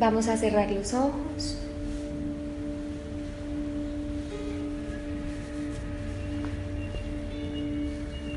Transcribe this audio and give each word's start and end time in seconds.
Vamos 0.00 0.28
a 0.28 0.36
cerrar 0.38 0.70
los 0.70 0.94
ojos. 0.94 1.58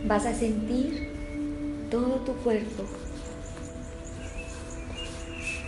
Vas 0.06 0.26
a 0.26 0.34
sentir 0.34 1.88
todo 1.90 2.18
tu 2.26 2.34
cuerpo, 2.34 2.84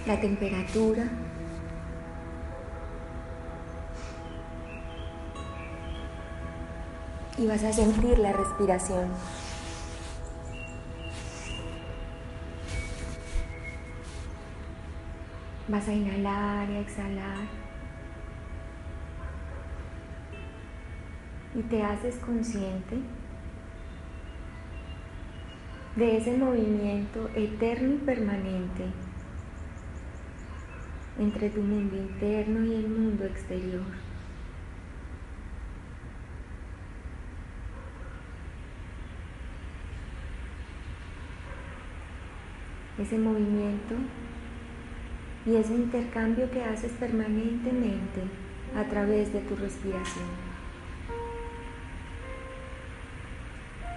la 0.06 0.20
temperatura, 0.20 1.08
y 7.38 7.48
vas 7.48 7.64
a 7.64 7.72
sentir 7.72 8.20
la 8.20 8.34
respiración. 8.34 9.08
Vas 15.68 15.88
a 15.88 15.94
inhalar 15.94 16.70
y 16.70 16.76
a 16.76 16.80
exhalar. 16.80 17.48
Y 21.56 21.62
te 21.64 21.82
haces 21.82 22.18
consciente 22.18 23.00
de 25.96 26.18
ese 26.18 26.38
movimiento 26.38 27.30
eterno 27.34 27.96
y 27.96 27.98
permanente 27.98 28.84
entre 31.18 31.50
tu 31.50 31.62
mundo 31.62 31.96
interno 31.96 32.66
y 32.66 32.76
el 32.76 32.90
mundo 32.90 33.24
exterior. 33.24 33.86
Ese 43.00 43.18
movimiento 43.18 43.96
y 45.46 45.56
ese 45.56 45.76
intercambio 45.76 46.50
que 46.50 46.64
haces 46.64 46.92
permanentemente 46.94 48.24
a 48.76 48.84
través 48.86 49.32
de 49.32 49.42
tu 49.42 49.56
respiración. 49.56 50.26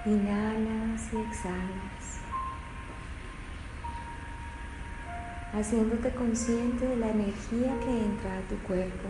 Inhalas 0.04 1.12
y 1.12 1.16
exhalas, 1.16 2.20
haciéndote 5.52 6.10
consciente 6.10 6.86
de 6.86 6.96
la 6.96 7.08
energía 7.08 7.72
que 7.80 8.04
entra 8.04 8.38
a 8.38 8.42
tu 8.42 8.56
cuerpo 8.66 9.08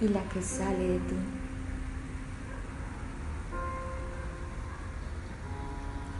y 0.00 0.08
la 0.08 0.22
que 0.24 0.42
sale 0.42 0.88
de 0.88 0.98
ti. 1.00 1.16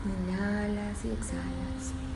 Inhalas 0.05 1.05
y 1.05 1.11
exhalas. 1.11 2.08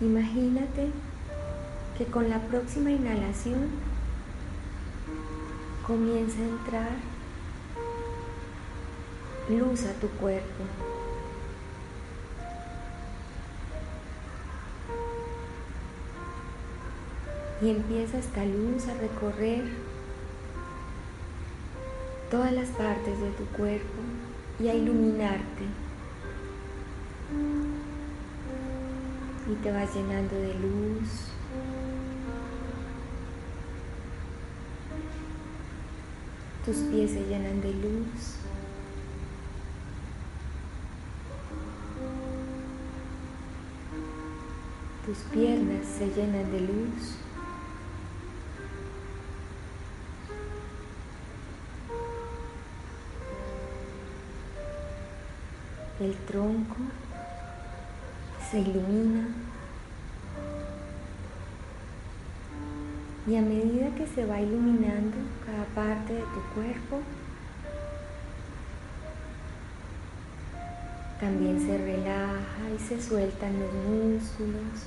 Imagínate 0.00 0.90
que 1.96 2.04
con 2.04 2.30
la 2.30 2.38
próxima 2.38 2.92
inhalación 2.92 3.68
comienza 5.84 6.38
a 6.38 6.44
entrar 6.44 6.90
luz 9.48 9.84
a 9.86 9.92
tu 9.94 10.08
cuerpo. 10.08 10.64
Y 17.60 17.70
empieza 17.70 18.18
esta 18.18 18.44
luz 18.44 18.86
a 18.86 18.94
recorrer 18.94 19.64
todas 22.30 22.52
las 22.52 22.68
partes 22.68 23.20
de 23.20 23.30
tu 23.30 23.44
cuerpo 23.46 23.98
y 24.60 24.68
a 24.68 24.74
iluminarte. 24.74 25.87
Y 29.48 29.54
te 29.62 29.72
vas 29.72 29.94
llenando 29.94 30.34
de 30.36 30.54
luz. 30.54 31.08
Tus 36.66 36.76
pies 36.76 37.12
se 37.12 37.24
llenan 37.24 37.62
de 37.62 37.72
luz. 37.72 38.36
Tus 45.06 45.16
piernas 45.32 45.86
se 45.86 46.08
llenan 46.08 46.50
de 46.50 46.60
luz. 46.60 47.16
El 56.00 56.14
tronco 56.26 56.76
se 58.50 58.60
ilumina 58.60 59.26
y 63.26 63.36
a 63.36 63.42
medida 63.42 63.94
que 63.94 64.06
se 64.06 64.24
va 64.24 64.40
iluminando 64.40 65.16
cada 65.44 65.64
parte 65.74 66.14
de 66.14 66.20
tu 66.20 66.40
cuerpo, 66.54 67.00
también 71.20 71.60
se 71.60 71.76
relaja 71.76 72.70
y 72.74 72.78
se 72.78 73.02
sueltan 73.02 73.60
los 73.60 73.72
músculos. 73.74 74.86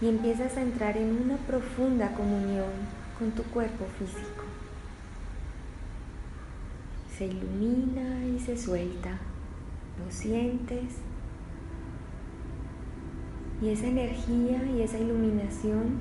Y 0.00 0.08
empiezas 0.08 0.56
a 0.56 0.62
entrar 0.62 0.96
en 0.96 1.20
una 1.24 1.36
profunda 1.36 2.12
comunión 2.12 2.70
con 3.18 3.32
tu 3.32 3.42
cuerpo 3.44 3.86
físico 3.98 4.44
se 7.20 7.26
ilumina 7.26 8.24
y 8.24 8.38
se 8.40 8.56
suelta. 8.56 9.10
Lo 10.02 10.10
sientes. 10.10 11.00
Y 13.60 13.68
esa 13.68 13.88
energía 13.88 14.64
y 14.64 14.80
esa 14.80 14.96
iluminación 14.96 15.98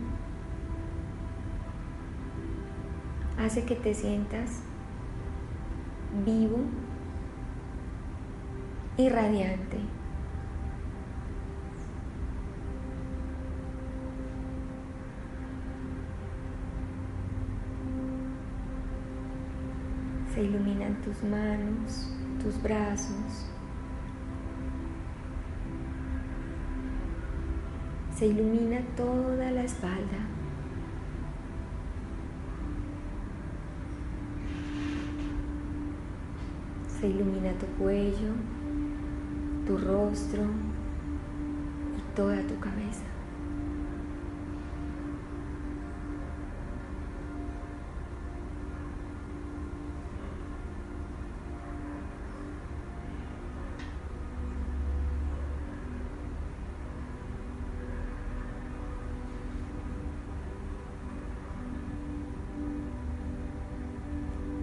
hace 3.38 3.66
que 3.66 3.76
te 3.76 3.94
sientas 3.94 4.62
vivo 6.26 6.60
y 8.96 9.10
radiante. 9.10 9.78
Se 20.40 20.46
iluminan 20.46 20.96
tus 21.02 21.22
manos, 21.24 22.14
tus 22.42 22.62
brazos. 22.64 23.46
Se 28.16 28.28
ilumina 28.28 28.80
toda 28.96 29.52
la 29.52 29.64
espalda. 29.64 30.20
Se 36.88 37.08
ilumina 37.10 37.52
tu 37.60 37.66
cuello, 37.78 38.32
tu 39.68 39.78
rostro 39.78 40.44
y 41.98 42.16
toda 42.16 42.42
tu 42.44 42.58
cabeza. 42.62 43.09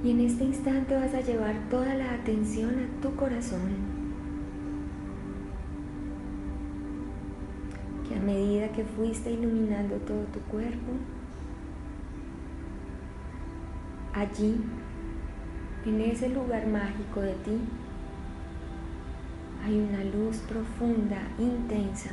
Y 0.07 0.13
en 0.13 0.21
este 0.21 0.45
instante 0.45 0.95
vas 0.95 1.13
a 1.15 1.21
llevar 1.21 1.57
toda 1.69 1.93
la 1.95 2.15
atención 2.15 2.71
a 2.79 3.03
tu 3.03 3.17
corazón. 3.17 3.75
Que 8.09 8.15
a 8.15 8.21
medida 8.21 8.69
que 8.69 8.85
fuiste 8.85 9.33
iluminando 9.33 9.97
todo 9.97 10.23
tu 10.33 10.39
cuerpo, 10.43 10.93
allí, 14.13 14.61
en 15.85 16.01
ese 16.01 16.29
lugar 16.29 16.69
mágico 16.69 17.23
de 17.23 17.35
ti, 17.45 17.59
hay 19.65 19.81
una 19.81 20.05
luz 20.05 20.37
profunda, 20.49 21.19
intensa, 21.37 22.11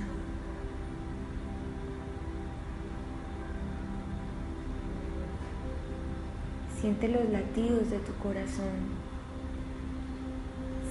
Siente 6.83 7.07
los 7.07 7.30
latidos 7.30 7.89
de 7.89 7.97
tu 8.00 8.12
corazón. 8.15 8.74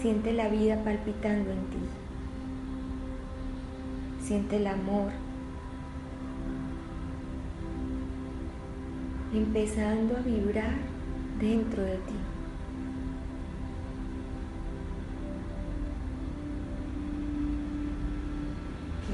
Siente 0.01 0.33
la 0.33 0.49
vida 0.49 0.83
palpitando 0.83 1.51
en 1.51 1.59
ti. 1.67 1.77
Siente 4.23 4.57
el 4.57 4.69
amor. 4.69 5.13
Empezando 9.35 10.17
a 10.17 10.21
vibrar 10.21 10.77
dentro 11.39 11.83
de 11.83 11.97
ti. 11.97 12.17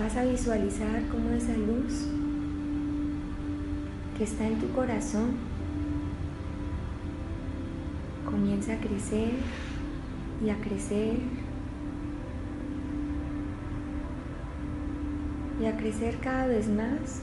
Vas 0.01 0.17
a 0.17 0.25
visualizar 0.25 1.03
cómo 1.09 1.31
esa 1.31 1.57
luz 1.57 2.07
que 4.17 4.23
está 4.23 4.47
en 4.47 4.61
tu 4.61 4.71
corazón 4.71 5.48
comienza 8.31 8.75
a 8.75 8.81
crecer 8.81 9.33
y 10.45 10.51
a 10.51 10.57
crecer 10.61 11.19
y 15.61 15.67
a 15.67 15.77
crecer 15.77 16.19
cada 16.19 16.47
vez 16.47 16.69
más 16.69 17.23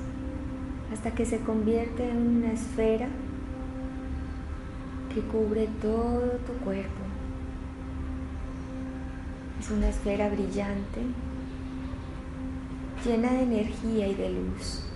hasta 0.92 1.12
que 1.12 1.26
se 1.26 1.40
convierte 1.40 2.10
en 2.10 2.18
una 2.18 2.52
esfera 2.52 3.08
que 5.14 5.22
cubre 5.22 5.70
todo 5.82 6.38
tu 6.46 6.54
cuerpo. 6.64 7.02
Es 9.60 9.72
una 9.72 9.88
esfera 9.88 10.30
brillante, 10.30 11.02
llena 13.06 13.32
de 13.32 13.44
energía 13.44 14.08
y 14.08 14.16
de 14.16 14.30
luz. 14.32 14.95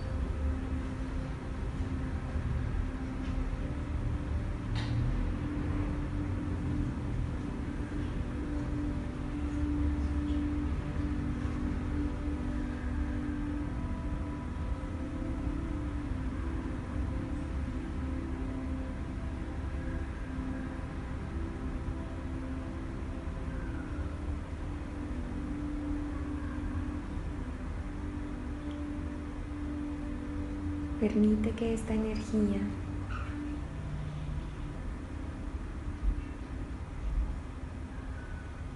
Permite 31.00 31.52
que 31.52 31.72
esta 31.72 31.94
energía 31.94 32.60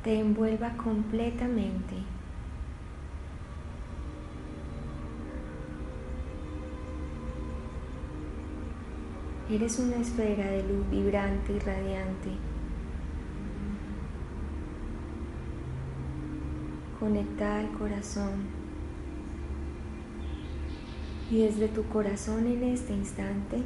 te 0.03 0.21
envuelva 0.21 0.71
completamente. 0.79 1.97
Eres 9.51 9.79
una 9.79 9.97
esfera 9.97 10.47
de 10.47 10.63
luz 10.63 10.89
vibrante 10.91 11.53
y 11.53 11.59
radiante. 11.59 12.31
Conectada 16.99 17.61
al 17.61 17.71
corazón 17.73 18.64
y 21.31 21.43
desde 21.43 21.69
tu 21.69 21.85
corazón 21.85 22.47
en 22.47 22.63
este 22.65 22.93
instante. 22.93 23.63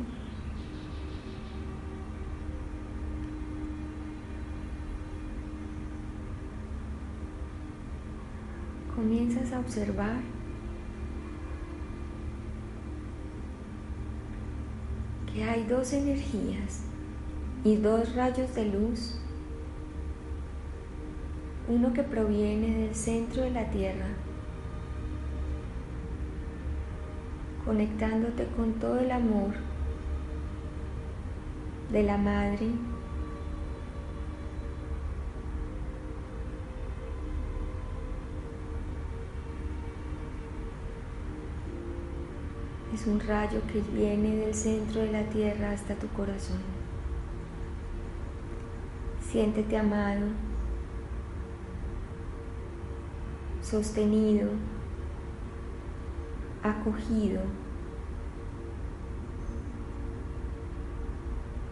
Comienzas 8.94 9.52
a 9.52 9.60
observar 9.60 10.20
que 15.32 15.44
hay 15.44 15.64
dos 15.64 15.92
energías 15.92 16.82
y 17.64 17.76
dos 17.76 18.14
rayos 18.14 18.54
de 18.54 18.66
luz, 18.66 19.20
uno 21.68 21.92
que 21.92 22.02
proviene 22.02 22.86
del 22.86 22.94
centro 22.94 23.42
de 23.42 23.50
la 23.50 23.70
Tierra 23.70 24.08
conectándote 27.68 28.46
con 28.56 28.72
todo 28.80 28.98
el 28.98 29.10
amor 29.10 29.52
de 31.92 32.02
la 32.02 32.16
madre. 32.16 32.70
Es 42.94 43.06
un 43.06 43.20
rayo 43.20 43.60
que 43.70 43.82
viene 43.94 44.36
del 44.36 44.54
centro 44.54 45.02
de 45.02 45.12
la 45.12 45.24
tierra 45.24 45.72
hasta 45.72 45.94
tu 45.94 46.08
corazón. 46.08 46.62
Siéntete 49.30 49.76
amado, 49.76 50.28
sostenido, 53.60 54.48
acogido, 56.62 57.40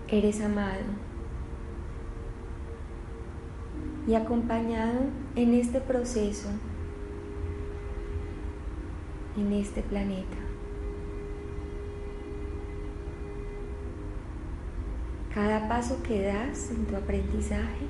eres 0.09 0.41
amado 0.41 0.85
y 4.07 4.15
acompañado 4.15 5.01
en 5.35 5.55
este 5.55 5.81
proceso, 5.81 6.49
en 9.37 9.53
este 9.53 9.83
planeta. 9.83 10.37
Cada 15.35 15.69
paso 15.69 16.03
que 16.03 16.23
das 16.23 16.71
en 16.71 16.87
tu 16.87 16.97
aprendizaje 16.97 17.87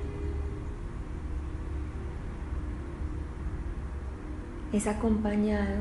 es 4.73 4.85
acompañado 4.85 5.77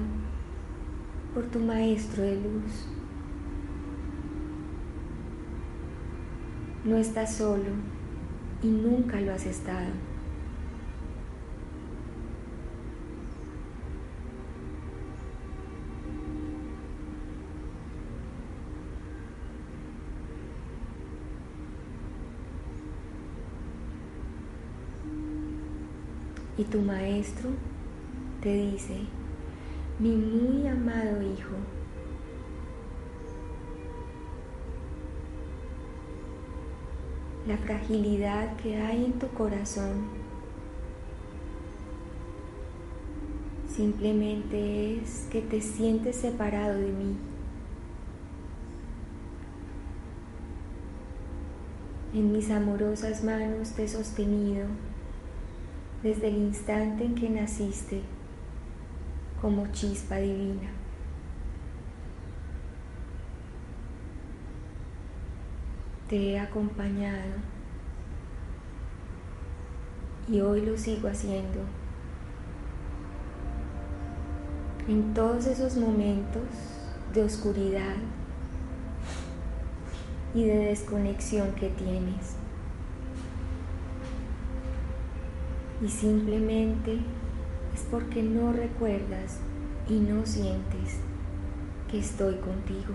por 1.37 1.45
tu 1.49 1.59
Maestro 1.59 2.23
de 2.23 2.37
luz. 2.37 2.89
No 6.83 6.97
estás 6.97 7.37
solo 7.37 7.73
y 8.63 8.69
nunca 8.69 9.21
lo 9.21 9.35
has 9.35 9.45
estado. 9.45 9.91
Y 26.57 26.65
tu 26.65 26.81
maestro 26.81 27.51
te 28.41 28.55
dice, 28.55 29.01
mi 29.99 30.11
muy 30.11 30.67
amado 30.67 31.23
Hijo. 31.23 31.57
La 37.47 37.57
fragilidad 37.57 38.57
que 38.57 38.77
hay 38.77 39.05
en 39.07 39.13
tu 39.19 39.29
corazón 39.29 40.05
simplemente 43.69 44.99
es 44.99 45.29
que 45.31 45.41
te 45.41 45.61
sientes 45.61 46.17
separado 46.17 46.79
de 46.79 46.89
mí. 46.89 47.17
En 52.15 52.33
mis 52.33 52.51
amorosas 52.51 53.23
manos 53.23 53.73
te 53.73 53.85
he 53.85 53.89
sostenido 53.89 54.67
desde 56.03 56.29
el 56.29 56.37
instante 56.37 57.05
en 57.05 57.15
que 57.15 57.31
naciste 57.31 58.16
como 59.41 59.67
chispa 59.69 60.17
divina. 60.17 60.71
Te 66.09 66.33
he 66.33 66.39
acompañado 66.39 67.35
y 70.29 70.41
hoy 70.41 70.65
lo 70.65 70.77
sigo 70.77 71.09
haciendo. 71.09 71.61
en 74.89 75.15
todos 75.15 75.47
esos 75.47 75.77
momentos 75.77 76.45
de 77.13 77.25
oscuridad 77.25 77.97
y 80.35 80.45
de 80.45 80.57
desconexión 80.57 81.53
que 81.53 81.71
tienes. 81.71 82.37
Y 85.83 85.89
simplemente 85.89 86.99
es 87.77 87.83
porque 87.91 88.23
no 88.23 88.55
recuerdas 88.55 89.39
y 89.87 89.99
no 89.99 90.25
sientes 90.25 90.99
que 91.91 91.99
estoy 91.99 92.37
contigo. 92.37 92.95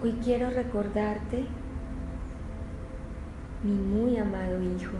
Hoy 0.00 0.12
quiero 0.22 0.50
recordarte, 0.50 1.46
mi 3.64 3.72
muy 3.74 4.16
amado 4.16 4.62
Hijo, 4.62 4.96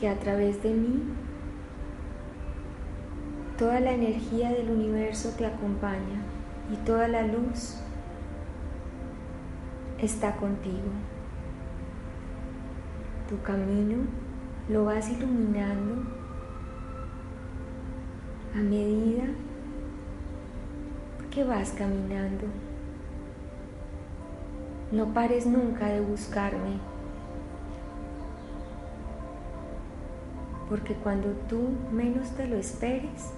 que 0.00 0.08
a 0.08 0.18
través 0.18 0.62
de 0.62 0.70
mí 0.70 1.02
toda 3.58 3.80
la 3.80 3.92
energía 3.92 4.50
del 4.50 4.70
universo 4.70 5.30
te 5.36 5.46
acompaña 5.46 6.22
y 6.72 6.76
toda 6.84 7.08
la 7.08 7.22
luz 7.22 7.76
está 9.98 10.36
contigo. 10.36 10.90
Tu 13.28 13.40
camino 13.42 13.98
lo 14.68 14.84
vas 14.84 15.08
iluminando 15.10 16.02
a 18.54 18.58
medida 18.58 19.24
que 21.30 21.44
vas 21.44 21.70
caminando. 21.70 22.46
No 24.90 25.14
pares 25.14 25.46
nunca 25.46 25.86
de 25.86 26.00
buscarme, 26.00 26.78
porque 30.68 30.94
cuando 30.94 31.30
tú 31.48 31.70
menos 31.90 32.30
te 32.30 32.46
lo 32.46 32.56
esperes 32.56 33.32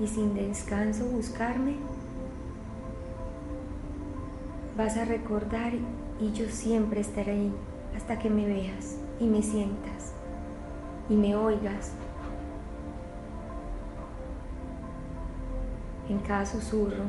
y 0.00 0.06
sin 0.06 0.34
descanso 0.34 1.04
buscarme, 1.06 1.76
vas 4.76 4.96
a 4.96 5.04
recordar 5.04 5.72
y 6.20 6.32
yo 6.32 6.48
siempre 6.48 7.00
estaré 7.00 7.32
ahí 7.32 7.52
hasta 7.96 8.18
que 8.18 8.30
me 8.30 8.46
veas 8.46 8.96
y 9.18 9.26
me 9.26 9.42
sientas 9.42 10.12
y 11.08 11.14
me 11.14 11.34
oigas 11.34 11.92
en 16.08 16.18
cada 16.20 16.46
susurro, 16.46 17.04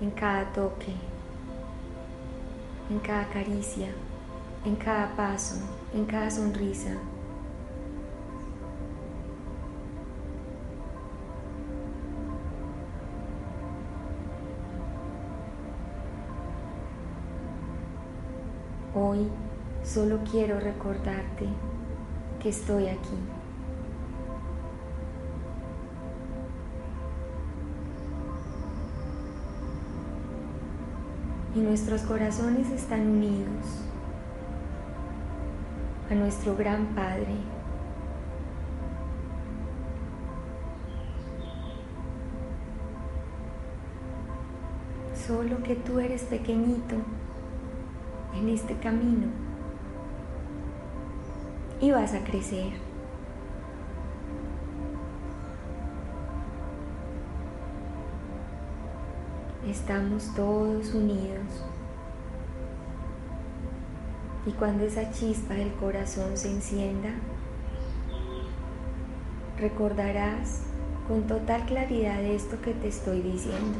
en 0.00 0.10
cada 0.10 0.52
toque, 0.52 0.92
en 2.90 2.98
cada 3.00 3.28
caricia, 3.28 3.88
en 4.64 4.76
cada 4.76 5.14
paso, 5.14 5.56
en 5.94 6.04
cada 6.04 6.30
sonrisa. 6.30 6.96
Solo 19.94 20.18
quiero 20.28 20.58
recordarte 20.58 21.46
que 22.42 22.48
estoy 22.48 22.88
aquí. 22.88 23.16
Y 31.54 31.60
nuestros 31.60 32.02
corazones 32.02 32.72
están 32.72 33.06
unidos 33.06 33.84
a 36.10 36.14
nuestro 36.16 36.56
gran 36.56 36.86
Padre. 36.96 37.36
Solo 45.14 45.62
que 45.62 45.76
tú 45.76 46.00
eres 46.00 46.24
pequeñito 46.24 46.96
en 48.34 48.48
este 48.48 48.76
camino 48.78 49.43
y 51.84 51.90
vas 51.90 52.14
a 52.14 52.24
crecer. 52.24 52.72
Estamos 59.68 60.34
todos 60.34 60.94
unidos. 60.94 61.62
Y 64.46 64.52
cuando 64.52 64.84
esa 64.84 65.10
chispa 65.10 65.52
del 65.52 65.74
corazón 65.74 66.38
se 66.38 66.52
encienda, 66.52 67.10
recordarás 69.58 70.62
con 71.06 71.26
total 71.26 71.66
claridad 71.66 72.22
esto 72.24 72.62
que 72.62 72.72
te 72.72 72.88
estoy 72.88 73.20
diciendo. 73.20 73.78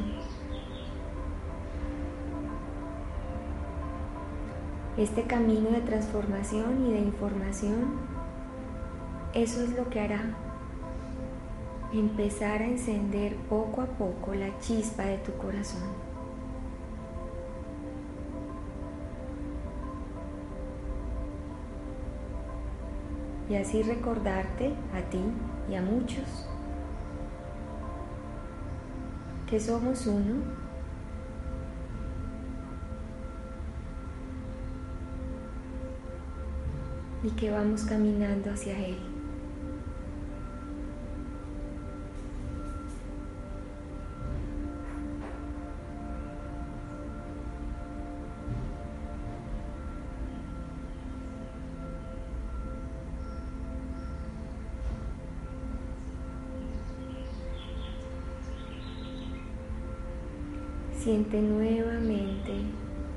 Este 4.97 5.25
camino 5.25 5.71
de 5.71 5.81
transformación 5.81 6.87
y 6.87 6.93
de 6.93 6.99
información, 7.01 7.99
eso 9.35 9.63
es 9.63 9.71
lo 9.71 9.89
que 9.91 10.01
hará 10.01 10.37
empezar 11.93 12.63
a 12.63 12.67
encender 12.67 13.37
poco 13.49 13.81
a 13.81 13.87
poco 13.87 14.35
la 14.35 14.57
chispa 14.61 15.05
de 15.05 15.19
tu 15.19 15.33
corazón. 15.35 15.83
Y 23.49 23.57
así 23.57 23.83
recordarte 23.83 24.73
a 24.95 25.11
ti 25.11 25.21
y 25.71 25.75
a 25.75 25.83
muchos 25.83 26.49
que 29.47 29.61
somos 29.61 30.07
uno 30.07 30.63
y 37.25 37.31
que 37.31 37.50
vamos 37.50 37.85
caminando 37.85 38.50
hacia 38.50 38.78
Él. 38.78 38.99
Siente 60.93 61.40
nuevamente 61.40 62.52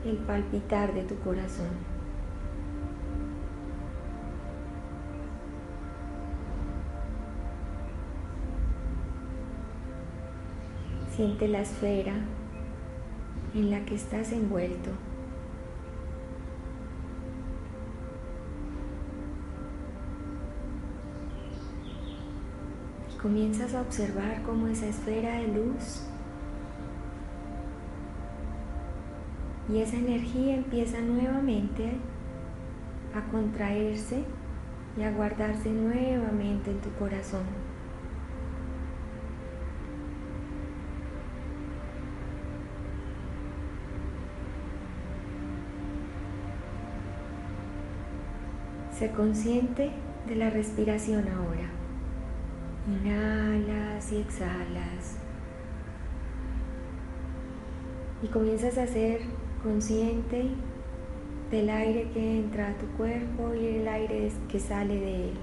el 0.06 0.18
palpitar 0.18 0.94
de 0.94 1.04
tu 1.04 1.18
corazón. 1.20 1.97
Siente 11.18 11.48
la 11.48 11.62
esfera 11.62 12.14
en 13.56 13.72
la 13.72 13.84
que 13.86 13.96
estás 13.96 14.32
envuelto. 14.32 14.92
Y 23.12 23.18
comienzas 23.18 23.74
a 23.74 23.82
observar 23.82 24.44
cómo 24.44 24.68
esa 24.68 24.86
esfera 24.86 25.40
de 25.40 25.48
luz 25.48 26.04
y 29.74 29.80
esa 29.80 29.98
energía 29.98 30.54
empieza 30.54 31.02
nuevamente 31.02 31.94
a 33.16 33.28
contraerse 33.32 34.24
y 34.96 35.02
a 35.02 35.12
guardarse 35.14 35.72
nuevamente 35.72 36.70
en 36.70 36.80
tu 36.80 36.92
corazón. 36.92 37.67
Sé 48.98 49.12
consciente 49.12 49.92
de 50.28 50.36
la 50.36 50.50
respiración 50.50 51.28
ahora. 51.28 51.70
Inhalas 52.88 54.12
y 54.12 54.18
exhalas. 54.18 55.18
Y 58.24 58.28
comienzas 58.30 58.76
a 58.80 58.88
ser 58.88 59.22
consciente 59.62 60.48
del 61.52 61.70
aire 61.70 62.10
que 62.12 62.40
entra 62.40 62.70
a 62.70 62.74
tu 62.74 62.88
cuerpo 62.98 63.54
y 63.54 63.68
el 63.68 63.88
aire 63.88 64.32
que 64.50 64.60
sale 64.60 64.96
de 64.96 65.30
él. 65.30 65.38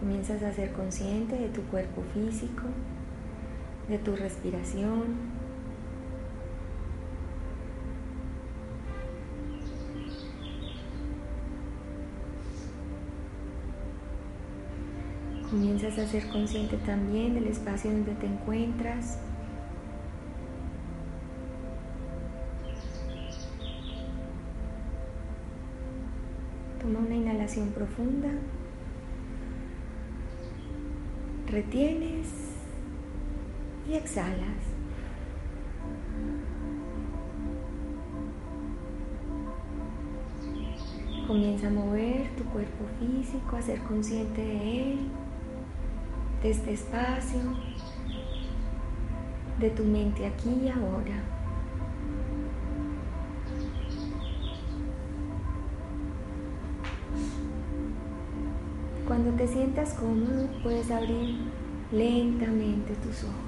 Comienzas 0.00 0.42
a 0.42 0.52
ser 0.52 0.72
consciente 0.72 1.36
de 1.36 1.48
tu 1.50 1.62
cuerpo 1.66 2.02
físico, 2.14 2.64
de 3.88 3.98
tu 3.98 4.16
respiración. 4.16 5.47
Comienzas 15.50 15.98
a 15.98 16.06
ser 16.06 16.28
consciente 16.28 16.76
también 16.76 17.32
del 17.32 17.46
espacio 17.46 17.90
donde 17.90 18.12
te 18.16 18.26
encuentras. 18.26 19.18
Toma 26.82 26.98
una 26.98 27.14
inhalación 27.14 27.70
profunda. 27.70 28.28
Retienes 31.50 32.28
y 33.88 33.94
exhalas. 33.94 34.36
Comienza 41.26 41.68
a 41.68 41.70
mover 41.70 42.28
tu 42.36 42.44
cuerpo 42.44 42.84
físico, 43.00 43.56
a 43.56 43.62
ser 43.62 43.80
consciente 43.80 44.42
de 44.42 44.92
él 44.92 44.98
de 46.42 46.50
este 46.50 46.72
espacio, 46.72 47.40
de 49.58 49.70
tu 49.70 49.84
mente 49.84 50.26
aquí 50.26 50.50
y 50.64 50.68
ahora. 50.68 51.22
Cuando 59.06 59.30
te 59.32 59.48
sientas 59.48 59.94
cómodo, 59.94 60.48
puedes 60.62 60.90
abrir 60.90 61.38
lentamente 61.90 62.94
tus 62.96 63.24
ojos. 63.24 63.47